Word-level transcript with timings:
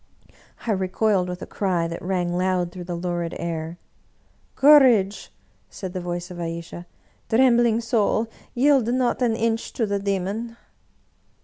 I 0.65 0.71
recoiled, 0.71 1.29
with 1.29 1.43
a 1.43 1.45
cry 1.45 1.87
that 1.87 2.01
rang 2.01 2.35
loud 2.35 2.71
through 2.71 2.85
the 2.85 2.95
lurid 2.95 3.35
air." 3.37 3.77
Courage!" 4.55 5.31
said 5.69 5.93
the 5.93 6.01
voice 6.01 6.31
of 6.31 6.39
Ayesha." 6.39 6.87
Trembling 7.29 7.81
soul, 7.81 8.25
yield 8.55 8.87
not 8.87 9.21
an 9.21 9.35
inch 9.35 9.71
to 9.73 9.85
the 9.85 9.99
demon 9.99 10.57